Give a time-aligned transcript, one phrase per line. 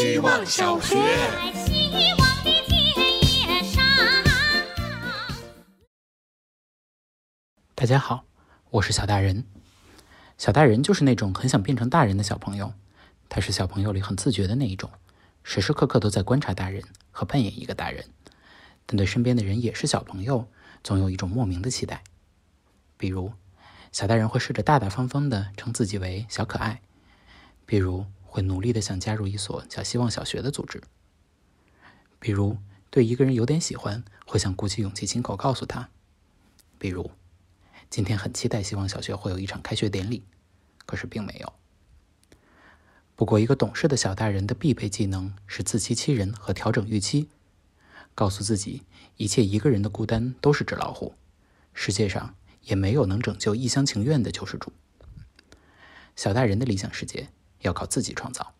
[0.00, 0.94] 希望小学。
[0.94, 2.80] 在希望的田
[3.20, 3.84] 野上。
[7.74, 8.24] 大家好，
[8.70, 9.44] 我是小大人。
[10.38, 12.72] 小大人就是那种很想变成大人的小朋友，
[13.28, 14.90] 他是小朋友里很自觉的那一种，
[15.42, 18.02] 时时刻刻都在观察大人和扮演一个大人，
[18.86, 20.48] 但对身边的人也是小朋友，
[20.82, 22.02] 总有一种莫名的期待。
[22.96, 23.34] 比如，
[23.92, 26.80] 小大人会试着大大方方的称自己为小可爱，
[27.66, 30.80] 比如会努力的想加入一所叫希望小学的组织，
[32.20, 32.56] 比如
[32.88, 35.90] 对一个人有点喜欢，会想鼓起勇气亲口告诉他，
[36.78, 37.10] 比如。
[37.88, 40.22] 今天很期待，希望小学会有一场开学典礼，
[40.86, 41.52] 可是并没有。
[43.16, 47.28] 不过，一个懂事的小大人的必备技能是自欺欺人和调整预期，
[48.14, 48.84] 告诉自己
[49.16, 51.14] 一切一个人的孤单都是纸老虎，
[51.74, 54.72] 世界上也没有能拯救一厢情愿的救世主。
[56.14, 57.28] 小大人的理想世界
[57.60, 58.54] 要靠自己创造。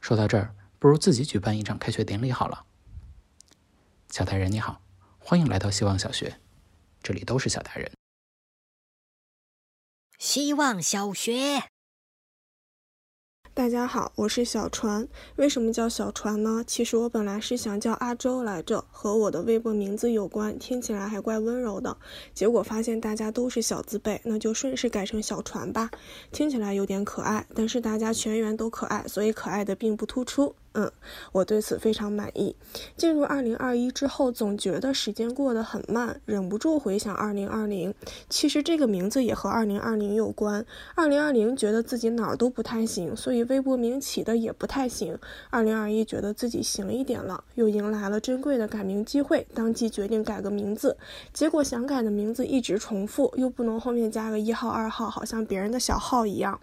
[0.00, 2.64] 说到这儿，不如自己举办一场开学典礼好了。
[4.10, 4.80] 小达人你好，
[5.18, 6.40] 欢迎来到希望小学。
[7.02, 7.90] 这里都是小达人。
[10.18, 11.70] 希望小学，
[13.56, 15.08] 大家好，我是小船。
[15.36, 16.62] 为什么叫小船呢？
[16.66, 21.96] 其实我本来是想叫阿周来着，和我的微博名字有关，听起来还怪温柔的。
[22.34, 25.90] 结果发现大家都是小字辈，那就顺势改成小船吧，
[26.30, 30.54] 听起来有点可爱，但是大家全员都可爱，所以可爱的并不突出。
[30.76, 30.92] 嗯，
[31.32, 32.54] 我对此非常满意。
[32.96, 37.94] 进入二零二一之后，总觉得时间过得很慢，忍不住回想二零二零。
[38.28, 40.64] 其实这个名字也和二零二零有关。
[40.94, 45.18] 二零二零觉得自己哪儿都不太行，所以微博名起的也不太行。
[45.48, 50.96] 二零二一觉得自己行一点了，又迎来了珍贵的改名机会，当即决定改个名字。
[51.32, 56.60] 结果想改的名字一直重复，又不能后面加个一号、二号，好像别人的小号一样。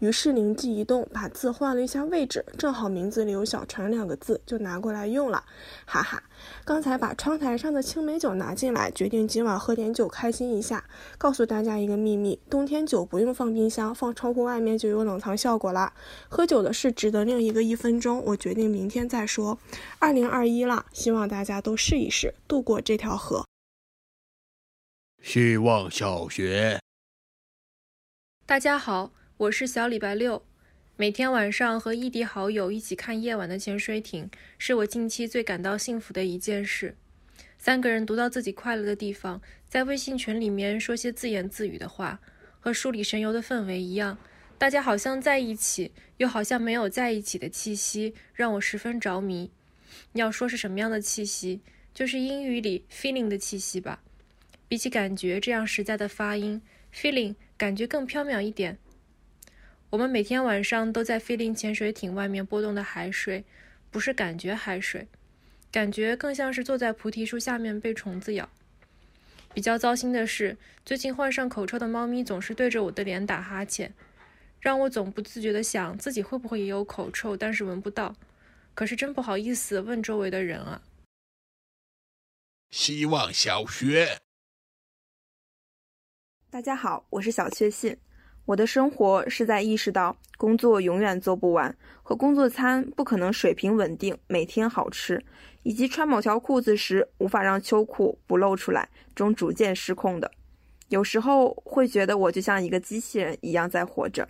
[0.00, 5.44] 于是灵机一动，把字换了一下位置，正好名字里有“小船”两个字，就拿过来用了，
[5.86, 6.22] 哈哈。
[6.64, 10.84] 刚才把窗台上的青梅酒拿进来，决定今晚喝点酒开心一下。
[11.18, 15.92] 告诉大家一个秘密：冬天酒不用放冰箱，放窗户外面就有冷藏效果啦。
[16.28, 19.58] 喝酒的事值得另一个一分钟，我决定明天再说。
[19.98, 23.44] 二零二一了，希望大家都试一试，渡过这条河。
[25.20, 26.78] 希望小学。
[28.46, 29.10] 大家好。
[29.38, 30.42] 我是小礼拜六，
[30.96, 34.28] 每天晚上和异地好友一起看夜晚的潜水艇，
[34.58, 36.96] 是我近期最感到幸福的一件事。
[37.56, 42.18] 三个人读到自己快乐的地方，在微信群里面说些自言自语的话，
[42.58, 44.18] 和书里神游的氛围一样，
[44.58, 49.52] 大家好像在一起，又好像没有在一起的气息，让我十分着迷。
[50.14, 51.60] 要说是什么样的气息，
[51.94, 54.02] 就是英语里 feeling 的气息吧。
[54.66, 56.60] 比起感觉这样实在的发音
[56.92, 58.76] ，feeling 感觉更飘渺一点。
[59.90, 63.42] 我们每天晚上都在菲林潜水艇外面波动的海水，
[63.90, 65.08] 不是感觉海水，
[65.72, 68.50] 感觉更像是坐在菩提树下面被虫子咬。
[69.54, 73.94] 比较糟心的是，最近患上口臭的猫咪总是对着我的脸打哈欠，
[74.60, 78.14] 让我总不自觉地想自己会不会也有口臭，但是闻不到。
[78.74, 80.82] 可是真不好意思问周围的人啊。
[82.70, 84.18] 希望小学。
[86.50, 87.96] 大家好，我是小确幸。
[88.48, 95.22] 我的生活是在意识到工作永远做不完，和工作餐不可能水平稳定，每天好吃，
[95.64, 100.30] 以及穿某条裤子时无法让秋裤不露出来中逐渐失控的。
[100.88, 104.26] 有时候会觉得我就像一个机器人一样在活着。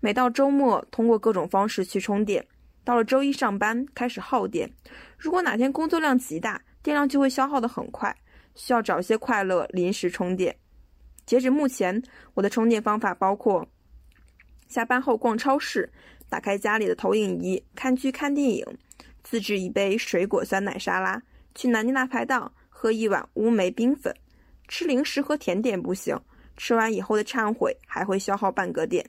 [0.00, 2.46] 每到周末，通过各种方式去充电，
[2.84, 4.72] 到了周一上班开始耗电。
[5.18, 8.16] 如果哪天工作量极大，电量就会消耗得很快，
[8.54, 10.56] 需要找些快乐临时充电。
[11.28, 12.02] 截止目前，
[12.32, 13.68] 我的充电方法包括：
[14.66, 15.92] 下班后逛超市，
[16.26, 18.64] 打开家里的投影仪看剧看电影，
[19.22, 21.22] 自制一杯水果酸奶沙拉，
[21.54, 24.10] 去南京大排档喝一碗乌梅冰粉，
[24.68, 26.18] 吃零食和甜点不行，
[26.56, 29.04] 吃完以后的忏悔还会消耗半个电。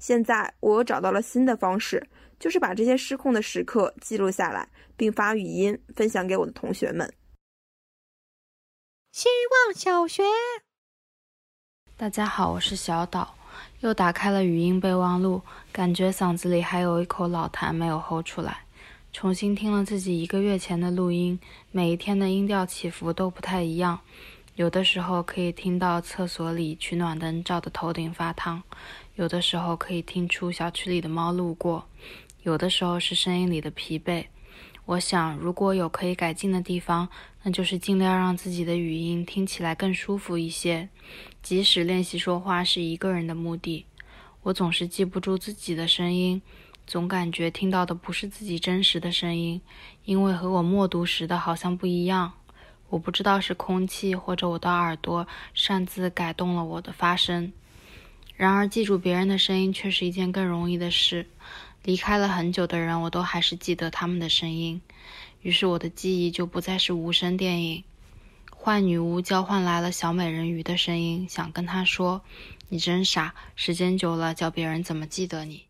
[0.00, 2.04] 现在我又找到了新的方式，
[2.40, 7.08] 就是把这些失控的时刻记录下来，并发语音分享给我的同学们。
[9.12, 10.24] 希望小学。
[12.00, 13.34] 大家好，我是小岛，
[13.80, 18.60] 又打开了语音备忘录，感觉嗓子里还有一口老痰没有吼出来。
[19.12, 21.38] 重新听了自己一个月前的录音，
[21.70, 24.00] 每一天的音调起伏都不太一样。
[24.54, 28.62] 有的时候可以听到厕所里取暖灯照得头顶发烫，
[29.16, 31.84] 有的时候可以听出小区里的猫路过，
[32.44, 34.24] 有的时候是声音里的疲惫。
[34.90, 37.08] 我想，如果有可以改进的地方，
[37.44, 40.88] 那就是尽量让自己的语音听起来更舒服一些。
[41.44, 43.86] 即使练习说话是一个人的目的，
[44.42, 46.42] 我总是记不住自己的声音，
[46.88, 49.60] 总感觉听到的不是自己真实的声音，
[50.04, 52.32] 因为和我默读时的好像不一样。
[52.88, 57.52] 我不知道是空气或者我的耳朵擅自改动了我的发声。
[58.34, 61.28] 然而，记住别人的声音却是一件更容易的事。
[61.82, 64.82] 离开了很久的人，我都还是记得他们的声音。
[65.42, 67.84] 于是，我的记忆就不再是无声电影。
[68.54, 72.22] 坏女巫交换来了小美人鱼的声音，想跟她说
[72.68, 75.64] ：“你真傻，时间久了，叫别人怎么记得你？”